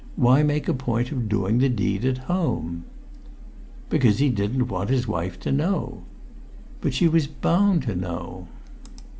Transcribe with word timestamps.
Why 0.15 0.41
make 0.41 0.67
a 0.67 0.73
point 0.73 1.11
of 1.11 1.29
doing 1.29 1.59
the 1.59 1.69
deed 1.69 2.05
at 2.05 2.17
home?" 2.25 2.85
"Because 3.87 4.17
he 4.17 4.29
didn't 4.31 4.67
want 4.67 4.89
his 4.89 5.07
wife 5.07 5.39
to 5.41 5.51
know." 5.51 6.01
"But 6.81 6.95
she 6.95 7.07
was 7.07 7.27
bound 7.27 7.83
to 7.83 7.95
know." 7.95 8.47